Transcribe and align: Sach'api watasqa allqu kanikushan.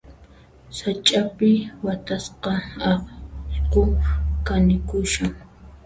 Sach'api 0.77 1.49
watasqa 1.85 2.53
allqu 2.91 3.83
kanikushan. 4.45 5.31